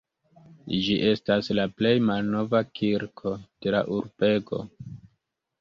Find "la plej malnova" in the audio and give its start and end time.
1.59-2.63